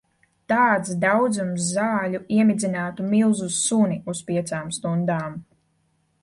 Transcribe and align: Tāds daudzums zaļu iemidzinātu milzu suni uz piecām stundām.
Tāds 0.51 0.93
daudzums 1.01 1.67
zaļu 1.75 2.21
iemidzinātu 2.37 3.05
milzu 3.11 3.51
suni 3.59 3.99
uz 4.15 4.23
piecām 4.31 4.75
stundām. 4.81 5.39